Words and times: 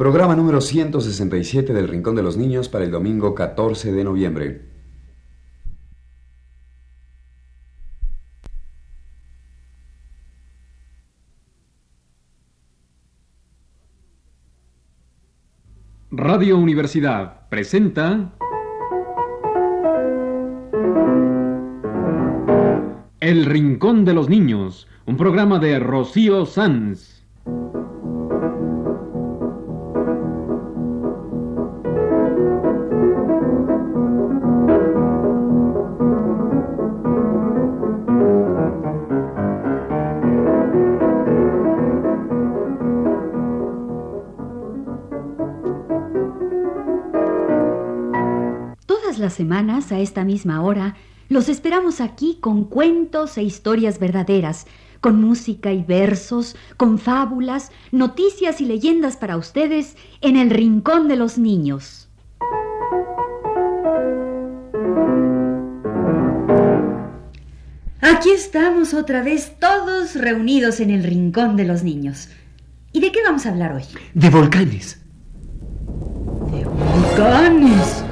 Programa 0.00 0.34
número 0.34 0.62
167 0.62 1.74
del 1.74 1.86
Rincón 1.86 2.14
de 2.14 2.22
los 2.22 2.38
Niños 2.38 2.70
para 2.70 2.86
el 2.86 2.90
domingo 2.90 3.34
14 3.34 3.92
de 3.92 4.02
noviembre. 4.02 4.62
Radio 16.10 16.56
Universidad 16.56 17.46
presenta 17.50 18.32
El 23.20 23.44
Rincón 23.44 24.06
de 24.06 24.14
los 24.14 24.30
Niños, 24.30 24.88
un 25.04 25.18
programa 25.18 25.58
de 25.58 25.78
Rocío 25.78 26.46
Sanz. 26.46 27.19
Las 49.20 49.34
semanas, 49.34 49.92
a 49.92 50.00
esta 50.00 50.24
misma 50.24 50.62
hora, 50.62 50.96
los 51.28 51.48
esperamos 51.48 52.00
aquí 52.00 52.38
con 52.40 52.64
cuentos 52.64 53.38
e 53.38 53.42
historias 53.42 54.00
verdaderas, 54.00 54.66
con 55.00 55.20
música 55.20 55.72
y 55.72 55.82
versos, 55.82 56.56
con 56.76 56.98
fábulas, 56.98 57.70
noticias 57.92 58.60
y 58.60 58.64
leyendas 58.66 59.16
para 59.16 59.36
ustedes 59.36 59.96
en 60.20 60.36
el 60.36 60.50
Rincón 60.50 61.08
de 61.08 61.16
los 61.16 61.38
Niños. 61.38 62.08
Aquí 68.00 68.30
estamos 68.30 68.92
otra 68.92 69.22
vez 69.22 69.56
todos 69.58 70.14
reunidos 70.14 70.80
en 70.80 70.90
el 70.90 71.04
Rincón 71.04 71.56
de 71.56 71.64
los 71.64 71.82
Niños. 71.82 72.28
¿Y 72.92 73.00
de 73.00 73.12
qué 73.12 73.22
vamos 73.22 73.46
a 73.46 73.50
hablar 73.50 73.72
hoy? 73.72 73.84
De 74.14 74.28
volcanes. 74.30 75.00
De 76.50 76.64
volcanes. 76.64 78.04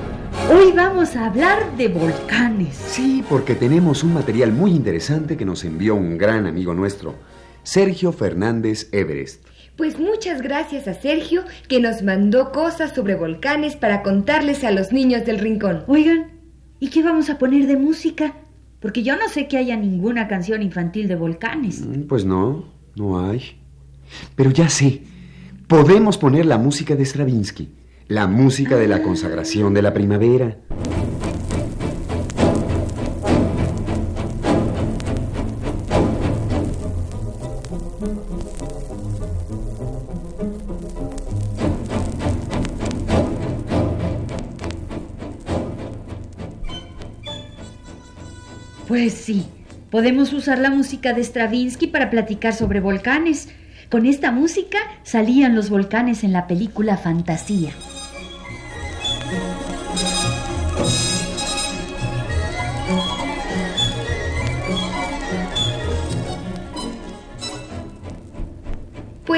Hoy 0.50 0.72
vamos 0.74 1.14
a 1.16 1.26
hablar 1.26 1.76
de 1.76 1.88
volcanes. 1.88 2.74
Sí, 2.74 3.22
porque 3.28 3.54
tenemos 3.54 4.02
un 4.02 4.14
material 4.14 4.52
muy 4.52 4.70
interesante 4.72 5.36
que 5.36 5.44
nos 5.44 5.64
envió 5.64 5.94
un 5.94 6.16
gran 6.18 6.46
amigo 6.46 6.74
nuestro, 6.74 7.14
Sergio 7.62 8.12
Fernández 8.12 8.88
Everest. 8.92 9.44
Pues 9.76 9.98
muchas 9.98 10.42
gracias 10.42 10.88
a 10.88 10.94
Sergio 10.94 11.42
que 11.68 11.80
nos 11.80 12.02
mandó 12.02 12.50
cosas 12.50 12.94
sobre 12.94 13.14
volcanes 13.14 13.76
para 13.76 14.02
contarles 14.02 14.64
a 14.64 14.70
los 14.70 14.92
niños 14.92 15.24
del 15.24 15.38
rincón. 15.38 15.84
Oigan, 15.86 16.32
¿y 16.80 16.88
qué 16.90 17.02
vamos 17.02 17.30
a 17.30 17.38
poner 17.38 17.66
de 17.66 17.76
música? 17.76 18.34
Porque 18.80 19.02
yo 19.02 19.16
no 19.16 19.28
sé 19.28 19.48
que 19.48 19.56
haya 19.58 19.76
ninguna 19.76 20.28
canción 20.28 20.62
infantil 20.62 21.08
de 21.08 21.16
volcanes. 21.16 21.80
Mm, 21.86 22.02
Pues 22.04 22.24
no, 22.24 22.64
no 22.96 23.20
hay. 23.28 23.60
Pero 24.34 24.50
ya 24.50 24.68
sé, 24.68 25.02
podemos 25.66 26.16
poner 26.16 26.46
la 26.46 26.58
música 26.58 26.96
de 26.96 27.04
Stravinsky, 27.04 27.68
la 28.08 28.26
música 28.26 28.76
de 28.76 28.88
la 28.88 29.02
consagración 29.02 29.74
de 29.74 29.82
la 29.82 29.92
primavera. 29.92 30.56
Pues 48.88 49.12
sí, 49.12 49.44
podemos 49.90 50.32
usar 50.32 50.58
la 50.58 50.70
música 50.70 51.12
de 51.12 51.22
Stravinsky 51.22 51.88
para 51.88 52.08
platicar 52.08 52.54
sobre 52.54 52.80
volcanes. 52.80 53.50
Con 53.90 54.06
esta 54.06 54.32
música 54.32 54.78
salían 55.02 55.54
los 55.54 55.68
volcanes 55.68 56.24
en 56.24 56.32
la 56.32 56.46
película 56.46 56.96
Fantasía. 56.96 57.72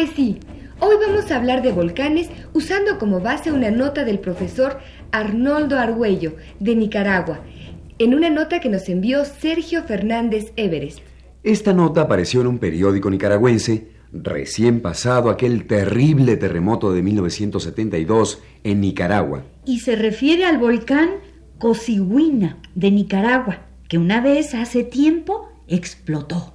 Pues 0.01 0.13
sí, 0.17 0.41
hoy 0.79 0.97
vamos 0.99 1.31
a 1.31 1.37
hablar 1.37 1.61
de 1.61 1.73
volcanes 1.73 2.31
usando 2.55 2.99
como 2.99 3.21
base 3.21 3.53
una 3.53 3.71
nota 3.71 4.03
del 4.03 4.19
profesor 4.19 4.79
Arnoldo 5.13 5.79
Argüello, 5.79 6.37
de 6.59 6.75
Nicaragua, 6.75 7.41
en 7.99 8.15
una 8.15 8.31
nota 8.31 8.61
que 8.61 8.71
nos 8.71 8.89
envió 8.89 9.27
Sergio 9.27 9.83
Fernández 9.83 10.55
Everest. 10.57 11.01
Esta 11.43 11.75
nota 11.75 12.01
apareció 12.01 12.41
en 12.41 12.47
un 12.47 12.59
periódico 12.59 13.11
nicaragüense 13.11 13.89
recién 14.11 14.81
pasado 14.81 15.29
aquel 15.29 15.67
terrible 15.67 16.39
terremoto 16.39 16.95
de 16.95 17.03
1972 17.03 18.43
en 18.65 18.81
Nicaragua. 18.81 19.45
Y 19.67 19.81
se 19.81 19.97
refiere 19.97 20.47
al 20.47 20.57
volcán 20.57 21.11
Cosiguina 21.59 22.57
de 22.75 22.91
Nicaragua, 22.91 23.67
que 23.87 23.99
una 23.99 24.23
vez 24.23 24.55
hace 24.55 24.83
tiempo 24.83 25.51
explotó. 25.69 26.55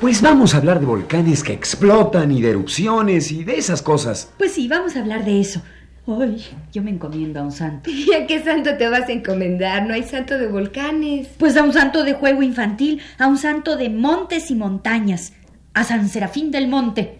Pues 0.00 0.22
vamos 0.22 0.54
a 0.54 0.58
hablar 0.58 0.78
de 0.78 0.86
volcanes 0.86 1.42
que 1.42 1.52
explotan 1.52 2.30
y 2.30 2.40
de 2.40 2.50
erupciones 2.50 3.32
y 3.32 3.42
de 3.42 3.58
esas 3.58 3.82
cosas. 3.82 4.32
Pues 4.38 4.52
sí, 4.52 4.68
vamos 4.68 4.94
a 4.94 5.00
hablar 5.00 5.24
de 5.24 5.40
eso. 5.40 5.60
Ay, 6.06 6.46
yo 6.72 6.84
me 6.84 6.92
encomiendo 6.92 7.40
a 7.40 7.42
un 7.42 7.50
santo. 7.50 7.90
¿Y 7.90 8.14
a 8.14 8.24
qué 8.28 8.40
santo 8.44 8.76
te 8.76 8.88
vas 8.88 9.08
a 9.08 9.12
encomendar? 9.12 9.88
No 9.88 9.94
hay 9.94 10.04
santo 10.04 10.38
de 10.38 10.46
volcanes. 10.46 11.26
Pues 11.36 11.56
a 11.56 11.64
un 11.64 11.72
santo 11.72 12.04
de 12.04 12.14
juego 12.14 12.42
infantil, 12.44 13.00
a 13.18 13.26
un 13.26 13.38
santo 13.38 13.76
de 13.76 13.90
montes 13.90 14.52
y 14.52 14.54
montañas, 14.54 15.32
a 15.74 15.82
San 15.82 16.08
Serafín 16.08 16.52
del 16.52 16.68
Monte. 16.68 17.18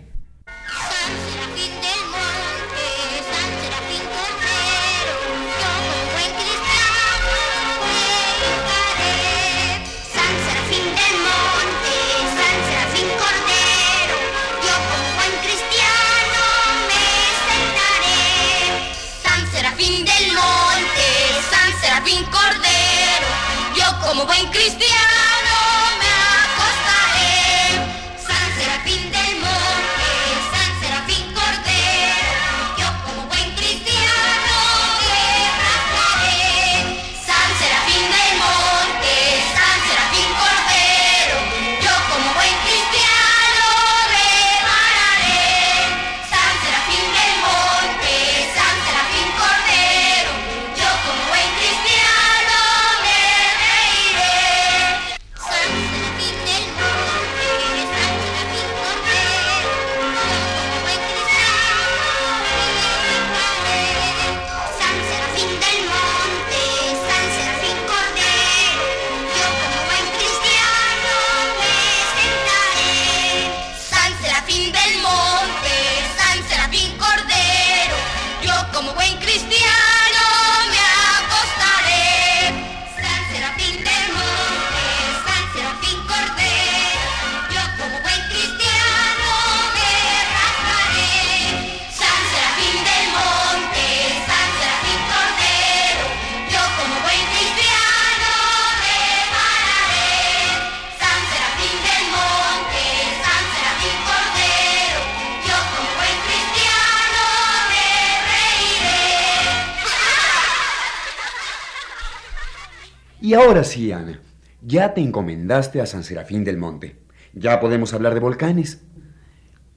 Y 113.29 113.35
ahora 113.35 113.63
sí, 113.63 113.93
Ana, 113.93 114.23
ya 114.63 114.95
te 114.95 115.03
encomendaste 115.03 115.83
a 115.83 115.87
San 115.87 116.03
Serafín 116.03 116.45
del 116.45 116.57
Monte. 116.57 116.97
Ya 117.35 117.61
podemos 117.61 117.93
hablar 117.93 118.15
de 118.15 118.21
volcanes. 118.21 118.81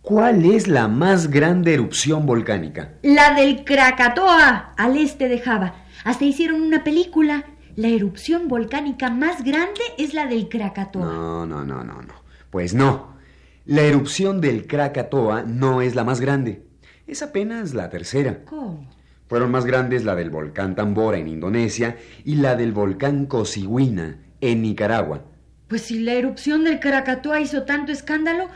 ¿Cuál 0.02 0.46
es 0.46 0.70
la 0.70 0.88
más 0.88 1.30
grande 1.30 1.74
erupción 1.74 2.26
volcánica? 2.26 2.94
La 3.02 3.34
del 3.34 3.66
Krakatoa, 3.66 4.72
al 4.78 4.96
este 4.96 5.28
de 5.28 5.40
Java. 5.40 5.76
Hasta 6.06 6.24
hicieron 6.24 6.62
una 6.62 6.86
película. 6.86 7.44
La 7.76 7.90
erupción 7.90 8.48
volcánica 8.48 9.10
más 9.10 9.44
grande 9.44 9.82
es 9.98 10.14
la 10.14 10.28
del 10.28 10.48
Krakatoa. 10.48 11.04
No, 11.04 11.46
no, 11.46 11.66
no, 11.66 11.84
no, 11.84 12.02
no. 12.02 12.14
Pues 12.52 12.74
no. 12.74 13.18
La 13.66 13.82
erupción 13.82 14.40
del 14.40 14.66
Krakatoa 14.66 15.44
no 15.44 15.82
es 15.82 15.94
la 15.94 16.06
más 16.06 16.22
grande. 16.22 16.64
Es 17.06 17.22
apenas 17.22 17.74
la 17.74 17.90
tercera. 17.90 18.46
¿Cómo? 18.46 18.88
Fueron 19.32 19.50
más 19.50 19.64
grandes 19.64 20.04
la 20.04 20.14
del 20.14 20.30
volcán 20.30 20.76
Tambora 20.76 21.18
en 21.18 21.30
Indonesia 21.30 21.96
y 22.26 22.36
la 22.36 22.58
del 22.58 22.74
volcán 22.74 23.28
Cosiguina 23.28 24.18
en 24.42 24.62
Nicaragua. 24.62 25.24
Pues 25.70 25.84
si 25.84 26.00
la 26.00 26.16
erupción 26.16 26.66
del 26.66 26.82
Krakatoa 26.82 27.40
hizo 27.40 27.64
tanto 27.64 27.94
escándalo, 27.94 28.50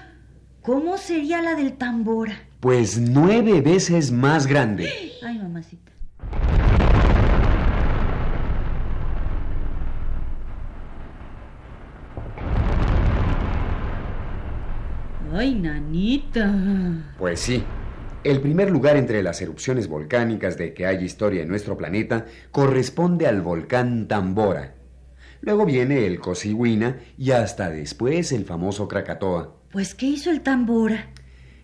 ¿cómo 0.62 0.98
sería 0.98 1.42
la 1.42 1.56
del 1.56 1.77
Tambora? 1.77 2.38
Pues 2.60 3.00
nueve 3.00 3.62
veces 3.62 4.12
más 4.12 4.48
grande. 4.48 4.92
Ay, 5.24 5.38
mamacita. 5.38 5.94
Ay, 15.33 15.56
nanita. 15.56 16.54
Pues 17.18 17.39
sí. 17.39 17.63
El 18.25 18.42
primer 18.42 18.72
lugar 18.72 18.98
entre 18.98 19.22
las 19.22 19.39
erupciones 19.44 19.88
volcánicas 19.88 20.57
de 20.57 20.74
que 20.74 20.88
hay 20.88 21.06
historia 21.06 21.44
en 21.44 21.48
nuestro 21.48 21.77
planeta 21.77 22.25
corresponde 22.50 23.27
al 23.27 23.44
volcán 23.44 24.07
Tambora. 24.07 24.74
Luego 25.42 25.63
viene 25.63 26.07
el 26.07 26.19
Cosiguina 26.19 26.98
y 27.19 27.30
hasta 27.30 27.69
después 27.69 28.31
el 28.31 28.45
famoso 28.45 28.88
Krakatoa. 28.88 29.56
Pues, 29.72 29.94
¿qué 29.94 30.07
hizo 30.07 30.31
el 30.31 30.42
Tambora? 30.42 31.12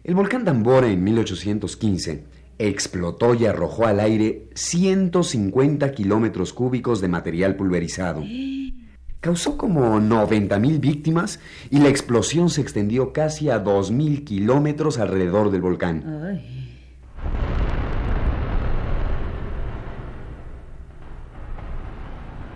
El 0.03 0.13
volcán 0.13 0.45
Tambora 0.45 0.87
en 0.87 1.03
1815 1.03 2.25
explotó 2.59 3.33
y 3.33 3.47
arrojó 3.47 3.87
al 3.87 3.99
aire 3.99 4.47
150 4.53 5.91
kilómetros 5.93 6.53
cúbicos 6.53 7.01
de 7.01 7.07
material 7.07 7.55
pulverizado. 7.55 8.23
Causó 9.21 9.55
como 9.55 9.99
90.000 9.99 10.79
víctimas 10.79 11.39
y 11.69 11.77
la 11.77 11.89
explosión 11.89 12.49
se 12.49 12.61
extendió 12.61 13.13
casi 13.13 13.51
a 13.51 13.63
2.000 13.63 14.23
kilómetros 14.23 14.97
alrededor 14.97 15.51
del 15.51 15.61
volcán. 15.61 16.03
Ay. 16.25 16.61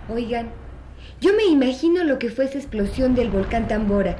Oigan, 0.08 0.50
yo 1.20 1.30
me 1.36 1.44
imagino 1.44 2.02
lo 2.02 2.18
que 2.18 2.30
fue 2.30 2.46
esa 2.46 2.58
explosión 2.58 3.14
del 3.14 3.30
volcán 3.30 3.68
Tambora, 3.68 4.16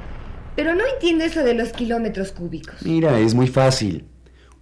pero 0.55 0.73
no 0.73 0.83
entiendo 0.93 1.25
eso 1.25 1.43
de 1.43 1.53
los 1.53 1.73
kilómetros 1.73 2.31
cúbicos. 2.31 2.81
Mira, 2.85 3.19
es 3.19 3.33
muy 3.33 3.47
fácil. 3.47 4.05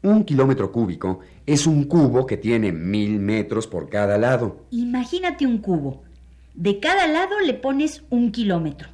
Un 0.01 0.23
kilómetro 0.23 0.71
cúbico 0.71 1.19
es 1.45 1.67
un 1.67 1.83
cubo 1.83 2.25
que 2.25 2.37
tiene 2.37 2.71
mil 2.71 3.19
metros 3.19 3.67
por 3.67 3.89
cada 3.89 4.17
lado. 4.17 4.65
Imagínate 4.71 5.45
un 5.45 5.59
cubo. 5.59 6.04
De 6.55 6.79
cada 6.79 7.05
lado 7.07 7.39
le 7.45 7.53
pones 7.53 8.03
un 8.09 8.31
kilómetro. 8.31 8.87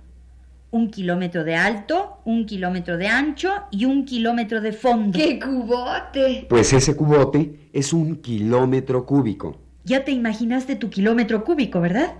Un 0.71 0.89
kilómetro 0.89 1.43
de 1.43 1.55
alto, 1.55 2.17
un 2.25 2.47
kilómetro 2.47 2.97
de 2.97 3.07
ancho 3.07 3.51
y 3.69 3.85
un 3.85 4.05
kilómetro 4.05 4.61
de 4.61 4.71
fondo. 4.71 5.17
¡Qué 5.17 5.39
cubote! 5.39 6.47
Pues 6.49 6.73
ese 6.73 6.95
cubote 6.95 7.69
es 7.71 7.93
un 7.93 8.15
kilómetro 8.15 9.05
cúbico. 9.05 9.59
Ya 9.83 10.03
te 10.03 10.11
imaginaste 10.11 10.75
tu 10.75 10.89
kilómetro 10.89 11.43
cúbico, 11.43 11.79
¿verdad? 11.81 12.15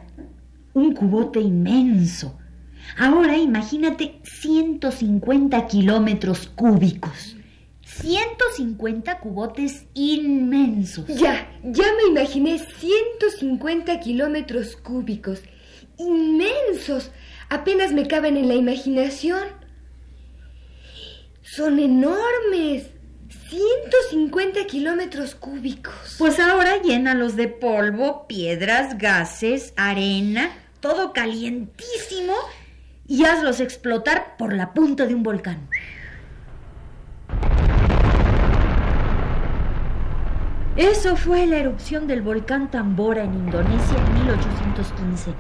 Un 0.74 0.94
cubote 0.94 1.40
inmenso. 1.40 2.38
Ahora 3.00 3.36
imagínate 3.36 4.20
150 4.24 5.66
kilómetros 5.68 6.48
cúbicos. 6.54 7.36
150 8.02 9.20
cubotes 9.20 9.86
inmensos. 9.94 11.08
Ya, 11.08 11.52
ya 11.64 11.86
me 11.96 12.10
imaginé 12.10 12.60
150 12.60 14.00
kilómetros 14.00 14.76
cúbicos. 14.76 15.42
Inmensos. 15.98 17.12
Apenas 17.50 17.94
me 17.94 18.08
caben 18.08 18.38
en 18.38 18.48
la 18.48 18.56
imaginación. 18.56 19.44
Son 21.42 21.80
enormes. 21.80 22.88
150 23.50 24.66
kilómetros 24.66 25.36
cúbicos. 25.36 26.16
Pues 26.18 26.40
ahora 26.40 26.82
llénalos 26.82 27.36
de 27.36 27.50
polvo, 27.50 28.26
piedras, 28.26 28.98
gases, 28.98 29.74
arena, 29.76 30.52
todo 30.80 31.12
calientísimo 31.12 32.34
y 33.08 33.26
hazlos 33.26 33.60
explotar 33.60 34.38
por 34.38 34.54
la 34.54 34.74
punta 34.74 35.06
de 35.06 35.16
un 35.16 35.24
volcán. 35.24 35.68
Eso 40.82 41.16
fue 41.16 41.46
la 41.46 41.60
erupción 41.60 42.08
del 42.08 42.24
volcán 42.24 42.72
Tambora 42.72 43.24
en 43.24 43.36
Indonesia 43.36 43.98
en 44.00 44.26
1815. 44.26 45.32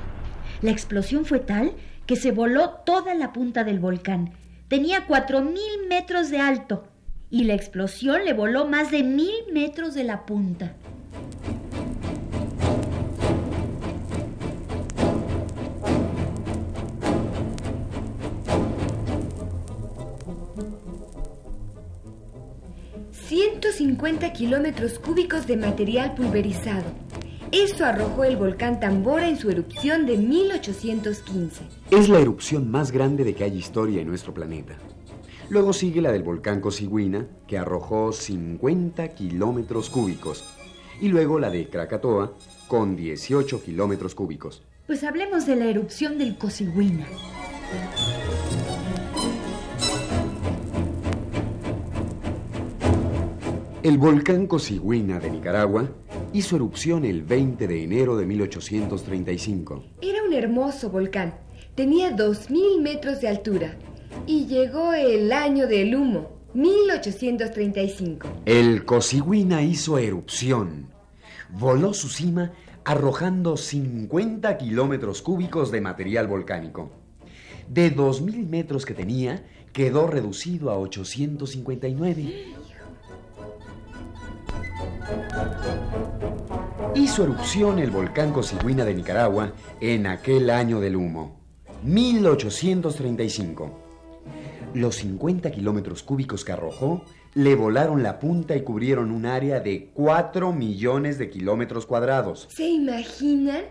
La 0.61 0.69
explosión 0.69 1.25
fue 1.25 1.39
tal 1.39 1.73
que 2.05 2.15
se 2.15 2.31
voló 2.31 2.69
toda 2.85 3.15
la 3.15 3.33
punta 3.33 3.63
del 3.63 3.79
volcán. 3.79 4.33
Tenía 4.67 5.07
4.000 5.07 5.87
metros 5.89 6.29
de 6.29 6.37
alto 6.37 6.83
y 7.31 7.45
la 7.45 7.55
explosión 7.55 8.23
le 8.23 8.33
voló 8.33 8.67
más 8.67 8.91
de 8.91 8.99
1.000 8.99 9.51
metros 9.51 9.95
de 9.95 10.03
la 10.03 10.27
punta. 10.27 10.75
...150 23.31 24.33
kilómetros 24.33 24.99
cúbicos 24.99 25.47
de 25.47 25.55
material 25.55 26.15
pulverizado. 26.15 26.83
Eso 27.53 27.85
arrojó 27.85 28.25
el 28.25 28.35
volcán 28.35 28.81
Tambora 28.81 29.29
en 29.29 29.37
su 29.37 29.49
erupción 29.49 30.05
de 30.05 30.17
1815. 30.17 31.63
Es 31.91 32.09
la 32.09 32.19
erupción 32.19 32.69
más 32.69 32.91
grande 32.91 33.23
de 33.23 33.33
que 33.33 33.45
hay 33.45 33.57
historia 33.57 34.01
en 34.01 34.09
nuestro 34.09 34.33
planeta. 34.33 34.75
Luego 35.47 35.71
sigue 35.71 36.01
la 36.01 36.11
del 36.11 36.23
volcán 36.23 36.59
Cosiguina, 36.59 37.25
que 37.47 37.57
arrojó 37.57 38.11
50 38.11 39.07
kilómetros 39.15 39.89
cúbicos. 39.89 40.43
Y 40.99 41.07
luego 41.07 41.39
la 41.39 41.49
de 41.49 41.69
Krakatoa, 41.69 42.33
con 42.67 42.97
18 42.97 43.63
kilómetros 43.63 44.13
cúbicos. 44.13 44.61
Pues 44.87 45.05
hablemos 45.05 45.45
de 45.45 45.55
la 45.55 45.67
erupción 45.67 46.17
del 46.17 46.37
Cosiguina. 46.37 47.07
El 53.83 53.97
volcán 53.97 54.45
Cosiguina 54.45 55.19
de 55.19 55.31
Nicaragua 55.31 55.89
hizo 56.33 56.55
erupción 56.55 57.03
el 57.03 57.23
20 57.23 57.67
de 57.67 57.83
enero 57.83 58.15
de 58.15 58.27
1835. 58.27 59.83
Era 60.03 60.21
un 60.21 60.33
hermoso 60.33 60.91
volcán. 60.91 61.33
Tenía 61.73 62.15
2.000 62.15 62.79
metros 62.79 63.21
de 63.21 63.29
altura. 63.29 63.75
Y 64.27 64.45
llegó 64.45 64.93
el 64.93 65.31
año 65.31 65.65
del 65.65 65.95
humo, 65.95 66.29
1835. 66.53 68.27
El 68.45 68.85
Cosiguina 68.85 69.63
hizo 69.63 69.97
erupción. 69.97 70.91
Voló 71.49 71.95
su 71.95 72.09
cima 72.09 72.51
arrojando 72.85 73.57
50 73.57 74.59
kilómetros 74.59 75.23
cúbicos 75.23 75.71
de 75.71 75.81
material 75.81 76.27
volcánico. 76.27 76.91
De 77.67 77.95
2.000 77.95 78.47
metros 78.47 78.85
que 78.85 78.93
tenía, 78.93 79.43
quedó 79.73 80.05
reducido 80.05 80.69
a 80.69 80.77
859. 80.77 82.60
Hizo 86.93 87.23
erupción 87.23 87.79
el 87.79 87.89
volcán 87.89 88.33
Cosiguina 88.33 88.83
de 88.83 88.93
Nicaragua 88.93 89.53
en 89.79 90.07
aquel 90.07 90.49
año 90.49 90.81
del 90.81 90.97
humo, 90.97 91.39
1835. 91.83 93.79
Los 94.73 94.95
50 94.97 95.51
kilómetros 95.51 96.03
cúbicos 96.03 96.43
que 96.43 96.51
arrojó 96.51 97.05
le 97.33 97.55
volaron 97.55 98.03
la 98.03 98.19
punta 98.19 98.57
y 98.57 98.63
cubrieron 98.63 99.11
un 99.11 99.25
área 99.25 99.61
de 99.61 99.89
4 99.93 100.51
millones 100.51 101.17
de 101.17 101.29
kilómetros 101.29 101.85
cuadrados. 101.85 102.47
¿Se 102.51 102.67
imaginan? 102.67 103.63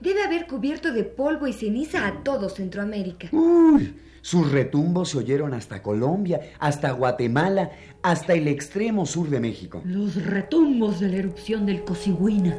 Debe 0.00 0.24
haber 0.24 0.48
cubierto 0.48 0.92
de 0.92 1.04
polvo 1.04 1.46
y 1.46 1.52
ceniza 1.52 2.08
a 2.08 2.24
todo 2.24 2.48
Centroamérica. 2.48 3.28
Uy, 3.30 3.94
sus 4.20 4.50
retumbos 4.50 5.10
se 5.10 5.18
oyeron 5.18 5.54
hasta 5.54 5.82
Colombia, 5.82 6.40
hasta 6.58 6.90
Guatemala, 6.90 7.70
hasta 8.04 8.34
el 8.34 8.48
extremo 8.48 9.06
sur 9.06 9.30
de 9.30 9.40
México. 9.40 9.80
Los 9.86 10.22
retumbos 10.22 11.00
de 11.00 11.08
la 11.08 11.16
erupción 11.16 11.64
del 11.64 11.84
Cosiguina. 11.84 12.54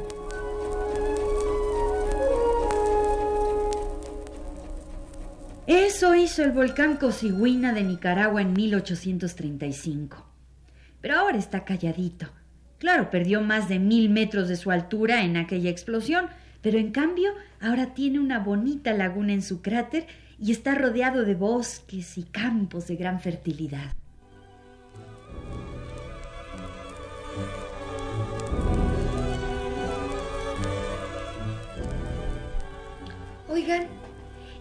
Eso 5.68 6.16
hizo 6.16 6.44
el 6.44 6.52
volcán 6.52 6.98
Cosiguina 6.98 7.74
de 7.74 7.84
Nicaragua 7.84 8.42
en 8.42 8.54
1835. 8.54 10.26
Pero 11.00 11.20
ahora 11.20 11.38
está 11.38 11.64
calladito. 11.64 12.26
Claro, 12.80 13.12
perdió 13.12 13.42
más 13.42 13.70
de 13.70 13.78
mil 13.78 14.10
metros 14.10 14.48
de 14.48 14.56
su 14.56 14.72
altura 14.72 15.24
en 15.24 15.38
aquella 15.38 15.70
explosión, 15.70 16.26
Pero 16.64 16.80
en 16.80 16.92
cambio, 16.92 17.30
ahora 17.62 17.94
tiene 17.94 18.20
una 18.20 18.40
bonita 18.40 18.92
laguna 18.94 19.34
en 19.34 19.44
su 19.44 19.62
cráter 19.62 20.08
y 20.40 20.52
está 20.52 20.74
rodeado 20.74 21.24
de 21.24 21.36
bosques 21.36 22.18
y 22.18 22.24
campos 22.24 22.88
de 22.88 22.96
gran 22.96 23.20
fertilidad. 23.20 23.94
Oigan, 33.56 33.88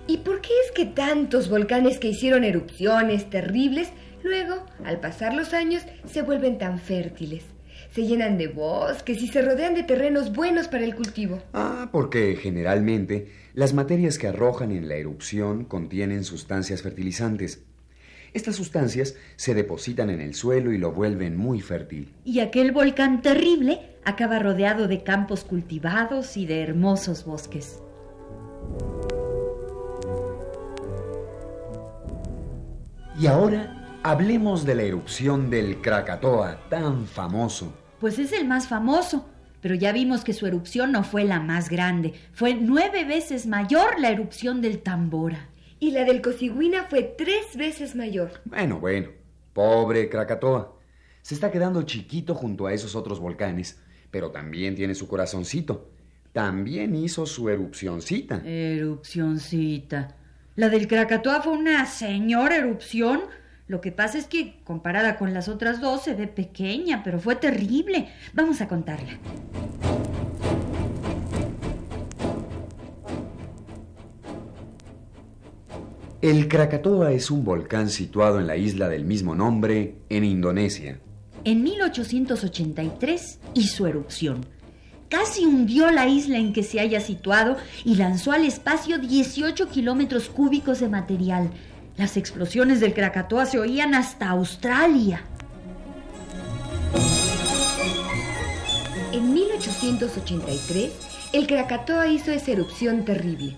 ¿y 0.06 0.18
por 0.18 0.40
qué 0.40 0.52
es 0.64 0.70
que 0.70 0.86
tantos 0.86 1.50
volcanes 1.50 1.98
que 1.98 2.06
hicieron 2.06 2.44
erupciones 2.44 3.28
terribles, 3.28 3.88
luego, 4.22 4.64
al 4.84 5.00
pasar 5.00 5.34
los 5.34 5.52
años, 5.52 5.82
se 6.06 6.22
vuelven 6.22 6.58
tan 6.58 6.78
fértiles? 6.78 7.42
Se 7.90 8.06
llenan 8.06 8.38
de 8.38 8.46
bosques 8.46 9.20
y 9.20 9.26
se 9.26 9.42
rodean 9.42 9.74
de 9.74 9.82
terrenos 9.82 10.32
buenos 10.32 10.68
para 10.68 10.84
el 10.84 10.94
cultivo. 10.94 11.42
Ah, 11.54 11.88
porque 11.90 12.38
generalmente 12.40 13.32
las 13.52 13.74
materias 13.74 14.16
que 14.16 14.28
arrojan 14.28 14.70
en 14.70 14.88
la 14.88 14.94
erupción 14.94 15.64
contienen 15.64 16.22
sustancias 16.22 16.82
fertilizantes. 16.82 17.64
Estas 18.32 18.54
sustancias 18.54 19.16
se 19.34 19.54
depositan 19.54 20.08
en 20.08 20.20
el 20.20 20.34
suelo 20.34 20.72
y 20.72 20.78
lo 20.78 20.92
vuelven 20.92 21.36
muy 21.36 21.60
fértil. 21.60 22.12
Y 22.24 22.38
aquel 22.38 22.70
volcán 22.70 23.22
terrible 23.22 23.80
acaba 24.04 24.38
rodeado 24.38 24.86
de 24.86 25.02
campos 25.02 25.42
cultivados 25.42 26.36
y 26.36 26.46
de 26.46 26.62
hermosos 26.62 27.24
bosques. 27.24 27.80
Y 33.18 33.26
ahora 33.26 34.00
hablemos 34.02 34.66
de 34.66 34.75
la 34.75 34.83
erupción 34.83 35.49
del 35.49 35.80
Krakatoa, 35.80 36.68
tan 36.68 37.06
famoso. 37.06 37.73
Pues 38.00 38.18
es 38.18 38.33
el 38.33 38.47
más 38.47 38.68
famoso, 38.68 39.25
pero 39.62 39.75
ya 39.75 39.92
vimos 39.92 40.25
que 40.25 40.35
su 40.35 40.47
erupción 40.47 40.92
no 40.92 41.04
fue 41.04 41.25
la 41.25 41.40
más 41.40 41.71
grande, 41.71 42.12
fue 42.33 42.54
nueve 42.54 43.04
veces 43.04 43.47
mayor 43.47 43.99
la 43.99 44.11
erupción 44.11 44.61
del 44.61 44.80
Tambora. 44.80 45.49
Y 45.78 45.92
la 45.92 46.04
del 46.04 46.23
Cosigüina 46.23 46.85
fue 46.90 47.02
tres 47.02 47.56
veces 47.56 47.94
mayor. 47.94 48.42
Bueno, 48.44 48.78
bueno, 48.80 49.11
pobre 49.52 50.09
Krakatoa. 50.09 50.76
Se 51.23 51.35
está 51.35 51.50
quedando 51.50 51.83
chiquito 51.85 52.35
junto 52.35 52.66
a 52.66 52.75
esos 52.75 52.94
otros 52.94 53.21
volcanes, 53.21 53.80
pero 54.11 54.33
también 54.33 54.75
tiene 54.75 54.94
su 54.94 55.09
corazoncito. 55.09 55.88
También 56.34 56.96
hizo 56.96 57.26
su 57.26 57.48
erupcioncita. 57.48 58.42
Erupcioncita. 58.44 60.16
La 60.56 60.68
del 60.68 60.88
Krakatoa 60.88 61.40
fue 61.42 61.52
una 61.52 61.86
señora 61.86 62.56
erupción. 62.56 63.20
Lo 63.68 63.80
que 63.80 63.92
pasa 63.92 64.18
es 64.18 64.26
que, 64.26 64.60
comparada 64.64 65.16
con 65.16 65.32
las 65.32 65.48
otras 65.48 65.80
dos, 65.80 66.02
se 66.02 66.14
ve 66.14 66.26
pequeña, 66.26 67.04
pero 67.04 67.20
fue 67.20 67.36
terrible. 67.36 68.08
Vamos 68.32 68.60
a 68.60 68.66
contarla. 68.66 69.16
El 76.20 76.48
Krakatoa 76.48 77.12
es 77.12 77.30
un 77.30 77.44
volcán 77.44 77.88
situado 77.88 78.40
en 78.40 78.48
la 78.48 78.56
isla 78.56 78.88
del 78.88 79.04
mismo 79.04 79.36
nombre, 79.36 79.98
en 80.08 80.24
Indonesia. 80.24 80.98
En 81.44 81.62
1883 81.62 83.38
hizo 83.54 83.86
erupción. 83.86 84.44
Casi 85.08 85.44
hundió 85.44 85.90
la 85.90 86.08
isla 86.08 86.38
en 86.38 86.52
que 86.52 86.62
se 86.62 86.80
haya 86.80 87.00
situado 87.00 87.56
y 87.84 87.96
lanzó 87.96 88.32
al 88.32 88.44
espacio 88.44 88.99
18 88.99 89.68
kilómetros 89.68 90.28
cúbicos 90.28 90.80
de 90.80 90.88
material. 90.88 91.50
Las 91.96 92.16
explosiones 92.16 92.80
del 92.80 92.94
Krakatoa 92.94 93.46
se 93.46 93.58
oían 93.58 93.94
hasta 93.94 94.30
Australia. 94.30 95.23
En 99.12 99.32
1883, 99.32 100.92
el 101.32 101.46
Krakatoa 101.46 102.08
hizo 102.08 102.32
esa 102.32 102.50
erupción 102.50 103.04
terrible. 103.04 103.56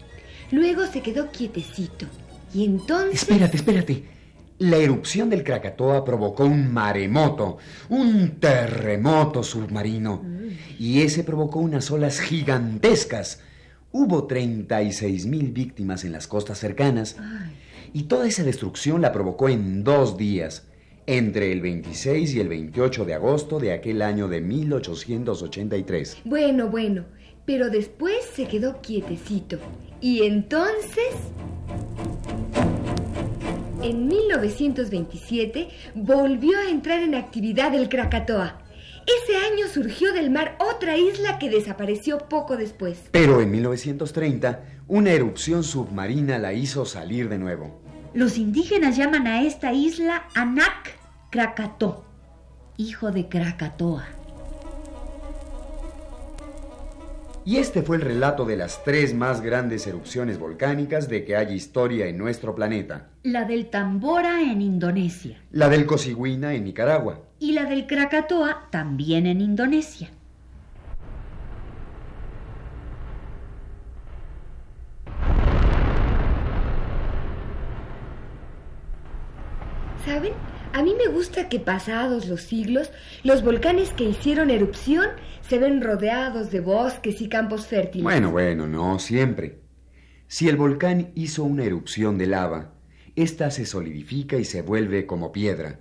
Luego 0.50 0.86
se 0.86 1.00
quedó 1.00 1.30
quietecito. 1.30 2.06
Y 2.52 2.64
entonces... 2.64 3.22
Espérate, 3.22 3.56
espérate. 3.56 4.15
La 4.58 4.78
erupción 4.78 5.28
del 5.28 5.44
Krakatoa 5.44 6.02
provocó 6.02 6.46
un 6.46 6.72
maremoto, 6.72 7.58
un 7.90 8.40
terremoto 8.40 9.42
submarino. 9.42 10.24
Y 10.78 11.02
ese 11.02 11.24
provocó 11.24 11.58
unas 11.58 11.90
olas 11.90 12.20
gigantescas. 12.20 13.40
Hubo 13.92 14.26
36 14.26 15.26
mil 15.26 15.52
víctimas 15.52 16.04
en 16.04 16.12
las 16.12 16.26
costas 16.26 16.58
cercanas. 16.58 17.16
Y 17.92 18.04
toda 18.04 18.26
esa 18.26 18.44
destrucción 18.44 19.02
la 19.02 19.12
provocó 19.12 19.50
en 19.50 19.84
dos 19.84 20.16
días, 20.16 20.66
entre 21.06 21.52
el 21.52 21.60
26 21.60 22.34
y 22.34 22.40
el 22.40 22.48
28 22.48 23.04
de 23.04 23.14
agosto 23.14 23.58
de 23.58 23.72
aquel 23.72 24.00
año 24.00 24.26
de 24.26 24.40
1883. 24.40 26.18
Bueno, 26.24 26.68
bueno, 26.68 27.04
pero 27.44 27.68
después 27.68 28.16
se 28.34 28.46
quedó 28.48 28.80
quietecito. 28.80 29.58
Y 30.00 30.22
entonces... 30.22 31.14
En 33.86 34.08
1927 34.08 35.68
volvió 35.94 36.58
a 36.58 36.68
entrar 36.68 37.02
en 37.02 37.14
actividad 37.14 37.72
el 37.72 37.88
Krakatoa. 37.88 38.58
Ese 39.06 39.36
año 39.36 39.68
surgió 39.72 40.12
del 40.12 40.28
mar 40.28 40.56
otra 40.58 40.96
isla 40.96 41.38
que 41.38 41.48
desapareció 41.48 42.18
poco 42.28 42.56
después. 42.56 42.98
Pero 43.12 43.40
en 43.40 43.48
1930, 43.52 44.64
una 44.88 45.12
erupción 45.12 45.62
submarina 45.62 46.36
la 46.36 46.52
hizo 46.52 46.84
salir 46.84 47.28
de 47.28 47.38
nuevo. 47.38 47.80
Los 48.12 48.38
indígenas 48.38 48.96
llaman 48.96 49.28
a 49.28 49.42
esta 49.42 49.72
isla 49.72 50.24
Anak 50.34 50.98
Krakató, 51.30 52.04
hijo 52.78 53.12
de 53.12 53.28
Krakatoa. 53.28 54.15
Y 57.46 57.58
este 57.58 57.82
fue 57.82 57.94
el 57.94 58.02
relato 58.02 58.44
de 58.44 58.56
las 58.56 58.82
tres 58.82 59.14
más 59.14 59.40
grandes 59.40 59.86
erupciones 59.86 60.36
volcánicas 60.36 61.08
de 61.08 61.24
que 61.24 61.36
hay 61.36 61.54
historia 61.54 62.08
en 62.08 62.18
nuestro 62.18 62.56
planeta. 62.56 63.10
La 63.22 63.44
del 63.44 63.66
Tambora 63.70 64.42
en 64.42 64.60
Indonesia 64.60 65.38
La 65.52 65.68
del 65.68 65.86
Cosigüina 65.86 66.54
en 66.54 66.64
Nicaragua. 66.64 67.22
y 67.38 67.52
la 67.52 67.66
del 67.66 67.86
Krakatoa 67.86 68.66
también 68.72 69.26
en 69.26 69.40
Indonesia. 69.40 70.10
Me 81.06 81.12
gusta 81.12 81.48
que 81.48 81.60
pasados 81.60 82.26
los 82.26 82.42
siglos, 82.42 82.90
los 83.22 83.44
volcanes 83.44 83.90
que 83.90 84.04
hicieron 84.04 84.50
erupción 84.50 85.06
se 85.40 85.58
ven 85.58 85.80
rodeados 85.80 86.50
de 86.50 86.60
bosques 86.60 87.20
y 87.20 87.28
campos 87.28 87.66
fértiles. 87.66 88.02
Bueno, 88.02 88.32
bueno, 88.32 88.66
no 88.66 88.98
siempre. 88.98 89.60
Si 90.26 90.48
el 90.48 90.56
volcán 90.56 91.12
hizo 91.14 91.44
una 91.44 91.64
erupción 91.64 92.18
de 92.18 92.26
lava, 92.26 92.72
ésta 93.14 93.52
se 93.52 93.66
solidifica 93.66 94.36
y 94.36 94.44
se 94.44 94.62
vuelve 94.62 95.06
como 95.06 95.30
piedra. 95.30 95.78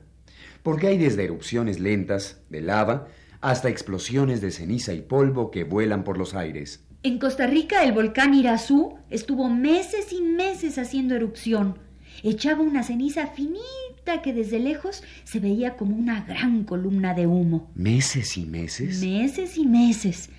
Porque 0.62 0.88
hay 0.88 0.98
desde 1.00 1.24
erupciones 1.24 1.80
lentas, 1.80 2.42
de 2.50 2.62
lava, 2.62 3.08
hasta 3.42 3.70
explosiones 3.70 4.42
de 4.42 4.52
ceniza 4.52 4.94
y 4.94 5.02
polvo 5.02 5.50
que 5.50 5.64
vuelan 5.64 6.04
por 6.04 6.20
los 6.20 6.36
aires. 6.36 6.86
En 7.02 7.18
Costa 7.18 7.48
Rica 7.48 7.84
el 7.84 7.94
volcán 7.94 8.36
Irazú 8.36 9.00
estuvo 9.10 9.50
meses 9.50 10.14
y 10.14 10.22
meses 10.22 10.78
haciendo 10.78 11.16
erupción. 11.16 11.80
Echaba 12.28 12.64
una 12.64 12.82
ceniza 12.82 13.28
finita 13.28 14.24
que 14.24 14.34
desde 14.34 14.58
lejos 14.58 15.04
se 15.26 15.40
veía 15.40 15.78
como 15.78 15.96
una 15.96 16.22
gran 16.22 16.64
columna 16.64 17.14
de 17.14 17.28
humo. 17.28 17.70
¿Meses 17.76 18.36
y 18.36 18.48
meses? 18.48 19.00
Meses 19.00 19.60
y 19.60 19.68
meses. 19.68 20.32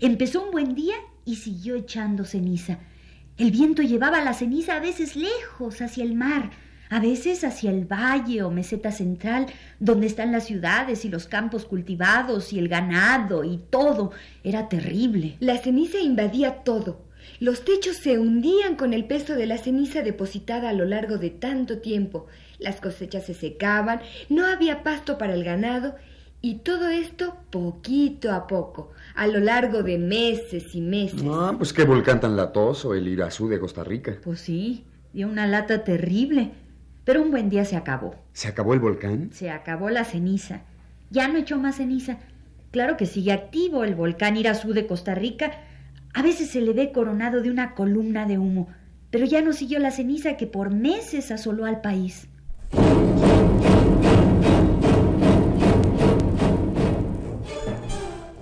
Empezó 0.00 0.42
un 0.42 0.52
buen 0.52 0.74
día 0.74 0.94
y 1.26 1.36
siguió 1.36 1.74
echando 1.74 2.24
ceniza. 2.24 2.78
El 3.36 3.50
viento 3.50 3.82
llevaba 3.82 4.24
la 4.24 4.32
ceniza 4.32 4.76
a 4.76 4.80
veces 4.80 5.16
lejos 5.16 5.82
hacia 5.82 6.02
el 6.02 6.14
mar, 6.14 6.50
a 6.88 6.98
veces 6.98 7.44
hacia 7.44 7.70
el 7.70 7.84
valle 7.84 8.42
o 8.42 8.50
meseta 8.50 8.90
central, 8.90 9.44
donde 9.80 10.06
están 10.06 10.32
las 10.32 10.46
ciudades 10.46 11.04
y 11.04 11.10
los 11.10 11.26
campos 11.26 11.66
cultivados 11.66 12.54
y 12.54 12.58
el 12.58 12.68
ganado 12.68 13.44
y 13.44 13.58
todo. 13.68 14.12
Era 14.44 14.70
terrible. 14.70 15.36
La 15.40 15.58
ceniza 15.58 15.98
invadía 15.98 16.64
todo. 16.64 17.04
Los 17.40 17.64
techos 17.64 17.96
se 17.96 18.18
hundían 18.18 18.76
con 18.76 18.94
el 18.94 19.04
peso 19.04 19.34
de 19.34 19.46
la 19.46 19.58
ceniza 19.58 20.02
depositada 20.02 20.70
a 20.70 20.72
lo 20.72 20.84
largo 20.84 21.18
de 21.18 21.30
tanto 21.30 21.78
tiempo. 21.78 22.26
Las 22.58 22.80
cosechas 22.80 23.26
se 23.26 23.34
secaban, 23.34 24.00
no 24.28 24.46
había 24.46 24.82
pasto 24.82 25.18
para 25.18 25.34
el 25.34 25.44
ganado 25.44 25.96
y 26.40 26.56
todo 26.56 26.88
esto 26.88 27.36
poquito 27.50 28.30
a 28.30 28.46
poco, 28.46 28.90
a 29.14 29.26
lo 29.26 29.40
largo 29.40 29.82
de 29.82 29.98
meses 29.98 30.74
y 30.74 30.80
meses. 30.80 31.22
Ah, 31.26 31.54
pues 31.56 31.72
qué 31.72 31.84
volcán 31.84 32.20
tan 32.20 32.36
latoso, 32.36 32.94
el 32.94 33.08
Irazú 33.08 33.48
de 33.48 33.58
Costa 33.58 33.82
Rica. 33.82 34.18
Pues 34.22 34.40
sí, 34.40 34.84
dio 35.12 35.26
una 35.26 35.46
lata 35.46 35.84
terrible. 35.84 36.52
Pero 37.04 37.22
un 37.22 37.30
buen 37.30 37.50
día 37.50 37.64
se 37.64 37.76
acabó. 37.76 38.14
¿Se 38.32 38.48
acabó 38.48 38.74
el 38.74 38.80
volcán? 38.80 39.30
Se 39.32 39.50
acabó 39.50 39.90
la 39.90 40.04
ceniza. 40.04 40.62
Ya 41.10 41.28
no 41.28 41.38
echó 41.38 41.58
más 41.58 41.76
ceniza. 41.76 42.18
Claro 42.70 42.96
que 42.96 43.06
sigue 43.06 43.32
activo 43.32 43.84
el 43.84 43.94
volcán 43.94 44.36
Irazú 44.36 44.72
de 44.72 44.86
Costa 44.86 45.14
Rica. 45.14 45.52
A 46.16 46.22
veces 46.22 46.48
se 46.50 46.60
le 46.60 46.72
ve 46.72 46.92
coronado 46.92 47.42
de 47.42 47.50
una 47.50 47.74
columna 47.74 48.24
de 48.24 48.38
humo, 48.38 48.68
pero 49.10 49.26
ya 49.26 49.42
no 49.42 49.52
siguió 49.52 49.80
la 49.80 49.90
ceniza 49.90 50.36
que 50.36 50.46
por 50.46 50.72
meses 50.72 51.32
asoló 51.32 51.64
al 51.64 51.80
país. 51.80 52.28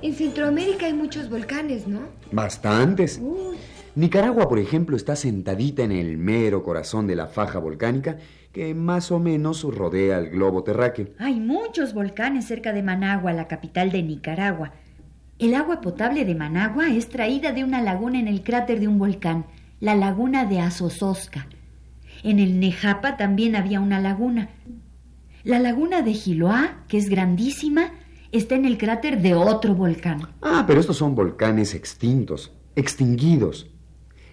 En 0.02 0.14
Centroamérica 0.14 0.84
hay 0.84 0.92
muchos 0.92 1.30
volcanes, 1.30 1.86
¿no? 1.86 2.00
Bastantes. 2.30 3.18
Uy, 3.22 3.56
Nicaragua, 3.94 4.50
por 4.50 4.58
ejemplo, 4.58 4.94
está 4.94 5.16
sentadita 5.16 5.82
en 5.82 5.92
el 5.92 6.18
mero 6.18 6.62
corazón 6.62 7.06
de 7.06 7.16
la 7.16 7.28
faja 7.28 7.58
volcánica 7.58 8.18
que 8.52 8.74
más 8.74 9.10
o 9.10 9.18
menos 9.18 9.62
rodea 9.62 10.18
el 10.18 10.28
globo 10.28 10.62
terráqueo. 10.62 11.08
Hay 11.18 11.40
muchos 11.40 11.94
volcanes 11.94 12.44
cerca 12.44 12.74
de 12.74 12.82
Managua, 12.82 13.32
la 13.32 13.48
capital 13.48 13.90
de 13.90 14.02
Nicaragua. 14.02 14.72
El 15.42 15.56
agua 15.56 15.80
potable 15.80 16.24
de 16.24 16.36
Managua 16.36 16.90
es 16.90 17.08
traída 17.08 17.50
de 17.50 17.64
una 17.64 17.82
laguna 17.82 18.20
en 18.20 18.28
el 18.28 18.44
cráter 18.44 18.78
de 18.78 18.86
un 18.86 19.00
volcán, 19.00 19.44
la 19.80 19.96
laguna 19.96 20.44
de 20.44 20.60
Azozosca. 20.60 21.48
En 22.22 22.38
el 22.38 22.60
Nejapa 22.60 23.16
también 23.16 23.56
había 23.56 23.80
una 23.80 23.98
laguna. 23.98 24.50
La 25.42 25.58
laguna 25.58 26.02
de 26.02 26.12
Giloá, 26.14 26.84
que 26.86 26.96
es 26.96 27.08
grandísima, 27.08 27.90
está 28.30 28.54
en 28.54 28.64
el 28.64 28.78
cráter 28.78 29.20
de 29.20 29.34
otro 29.34 29.74
volcán. 29.74 30.28
Ah, 30.42 30.62
pero 30.64 30.78
estos 30.78 30.98
son 30.98 31.16
volcanes 31.16 31.74
extintos, 31.74 32.52
extinguidos. 32.76 33.68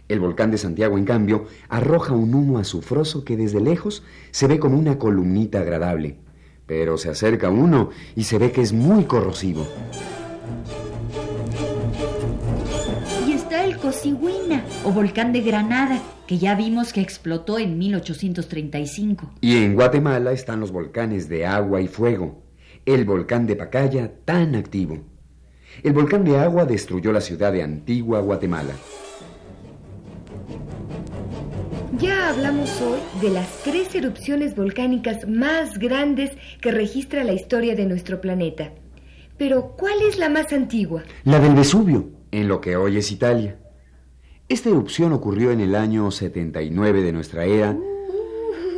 El 0.10 0.20
volcán 0.20 0.52
de 0.52 0.60
Santiago, 0.60 0.96
en 1.00 1.06
cambio, 1.06 1.48
arroja 1.70 2.14
un 2.14 2.36
humo 2.36 2.60
azufroso 2.60 3.26
que 3.26 3.36
desde 3.36 3.62
lejos 3.62 4.04
se 4.30 4.46
ve 4.46 4.60
como 4.60 4.78
una 4.78 5.00
columnita 5.00 5.62
agradable. 5.62 6.20
Pero 6.68 7.00
se 7.00 7.10
acerca 7.10 7.50
uno 7.50 7.90
y 8.16 8.26
se 8.26 8.38
ve 8.38 8.52
que 8.52 8.62
es 8.62 8.74
muy 8.74 9.06
corrosivo. 9.06 9.66
O 14.90 14.92
volcán 14.92 15.32
de 15.34 15.42
Granada, 15.42 16.02
que 16.26 16.40
ya 16.40 16.56
vimos 16.56 16.94
que 16.94 17.02
explotó 17.02 17.60
en 17.60 17.78
1835. 17.78 19.34
Y 19.40 19.58
en 19.58 19.76
Guatemala 19.76 20.32
están 20.32 20.60
los 20.60 20.72
volcanes 20.72 21.30
de 21.30 21.46
agua 21.46 21.80
y 21.80 21.88
fuego. 21.88 22.42
El 22.88 23.06
volcán 23.06 23.46
de 23.46 23.56
Pacaya, 23.56 24.12
tan 24.26 24.56
activo. 24.56 24.98
El 25.84 25.94
volcán 25.94 26.24
de 26.24 26.40
agua 26.40 26.66
destruyó 26.66 27.12
la 27.12 27.22
ciudad 27.22 27.52
de 27.52 27.62
Antigua, 27.62 28.20
Guatemala. 28.22 28.74
ya 32.00 32.30
hablamos 32.30 32.82
hoy 32.82 33.00
de 33.22 33.30
las 33.30 33.62
tres 33.64 33.94
erupciones 33.94 34.56
volcánicas 34.56 35.28
más 35.28 35.78
grandes 35.78 36.32
que 36.62 36.72
registra 36.72 37.26
la 37.26 37.34
historia 37.34 37.76
de 37.76 37.86
nuestro 37.86 38.22
planeta. 38.22 38.72
Pero, 39.38 39.76
¿cuál 39.78 40.02
es 40.08 40.18
la 40.18 40.30
más 40.30 40.52
antigua? 40.54 41.04
La 41.26 41.40
del 41.40 41.54
Vesubio, 41.56 42.10
en 42.32 42.48
lo 42.48 42.62
que 42.62 42.78
hoy 42.78 42.98
es 42.98 43.12
Italia. 43.12 43.58
Esta 44.50 44.70
erupción 44.70 45.14
ocurrió 45.14 45.52
en 45.52 45.60
el 45.60 45.76
año 45.76 46.10
79 46.10 47.04
de 47.04 47.14
nuestra 47.14 47.46
era, 47.46 47.78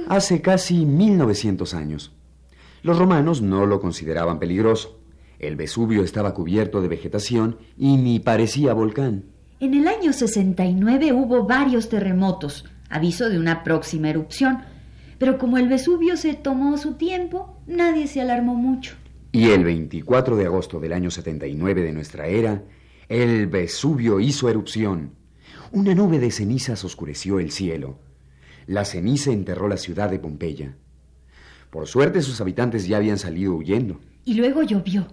hace 0.09 0.41
casi 0.41 0.85
1900 0.85 1.73
años. 1.73 2.11
Los 2.83 2.99
romanos 2.99 3.41
no 3.41 3.65
lo 3.65 3.79
consideraban 3.79 4.37
peligroso. 4.37 4.99
El 5.39 5.55
Vesubio 5.55 6.03
estaba 6.03 6.33
cubierto 6.33 6.81
de 6.81 6.89
vegetación 6.89 7.57
y 7.77 7.95
ni 7.95 8.19
parecía 8.19 8.73
volcán. 8.73 9.23
En 9.61 9.73
el 9.73 9.87
año 9.87 10.11
69 10.11 11.13
hubo 11.13 11.45
varios 11.45 11.87
terremotos, 11.87 12.65
aviso 12.89 13.29
de 13.29 13.39
una 13.39 13.63
próxima 13.63 14.09
erupción, 14.09 14.63
pero 15.19 15.37
como 15.37 15.57
el 15.57 15.69
Vesubio 15.69 16.17
se 16.17 16.33
tomó 16.33 16.77
su 16.77 16.95
tiempo, 16.95 17.61
nadie 17.65 18.07
se 18.07 18.19
alarmó 18.19 18.55
mucho. 18.55 18.95
Y 19.31 19.51
el 19.51 19.63
24 19.63 20.35
de 20.35 20.47
agosto 20.47 20.81
del 20.81 20.91
año 20.91 21.09
79 21.09 21.81
de 21.81 21.93
nuestra 21.93 22.27
era, 22.27 22.61
el 23.07 23.47
Vesubio 23.47 24.19
hizo 24.19 24.49
erupción. 24.49 25.20
Una 25.73 25.95
nube 25.95 26.19
de 26.19 26.31
cenizas 26.31 26.83
oscureció 26.83 27.39
el 27.39 27.49
cielo. 27.49 27.97
La 28.67 28.83
ceniza 28.83 29.31
enterró 29.31 29.69
la 29.69 29.77
ciudad 29.77 30.09
de 30.09 30.19
Pompeya. 30.19 30.75
Por 31.69 31.87
suerte 31.87 32.21
sus 32.21 32.41
habitantes 32.41 32.87
ya 32.87 32.97
habían 32.97 33.17
salido 33.17 33.55
huyendo. 33.55 34.01
Y 34.25 34.33
luego 34.33 34.63
llovió. 34.63 35.07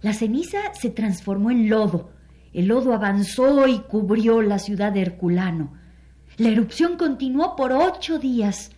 La 0.00 0.14
ceniza 0.14 0.72
se 0.72 0.88
transformó 0.88 1.50
en 1.50 1.68
lodo. 1.68 2.10
El 2.54 2.68
lodo 2.68 2.94
avanzó 2.94 3.68
y 3.68 3.80
cubrió 3.80 4.40
la 4.40 4.58
ciudad 4.58 4.92
de 4.92 5.02
Herculano. 5.02 5.74
La 6.38 6.48
erupción 6.48 6.96
continuó 6.96 7.54
por 7.54 7.72
ocho 7.72 8.18
días. 8.18 8.70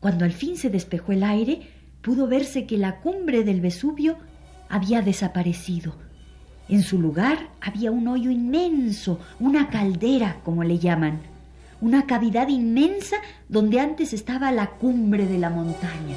Cuando 0.00 0.24
al 0.24 0.32
fin 0.32 0.56
se 0.56 0.70
despejó 0.70 1.12
el 1.12 1.22
aire, 1.22 1.68
pudo 2.00 2.28
verse 2.28 2.66
que 2.66 2.78
la 2.78 3.00
cumbre 3.00 3.44
del 3.44 3.60
Vesubio 3.60 4.16
había 4.70 5.02
desaparecido. 5.02 5.96
En 6.68 6.82
su 6.82 7.00
lugar 7.00 7.50
había 7.60 7.92
un 7.92 8.08
hoyo 8.08 8.30
inmenso, 8.30 9.20
una 9.38 9.70
caldera, 9.70 10.40
como 10.44 10.64
le 10.64 10.78
llaman, 10.78 11.20
una 11.80 12.06
cavidad 12.06 12.48
inmensa 12.48 13.16
donde 13.48 13.78
antes 13.78 14.12
estaba 14.12 14.50
la 14.50 14.70
cumbre 14.70 15.26
de 15.26 15.38
la 15.38 15.50
montaña. 15.50 16.16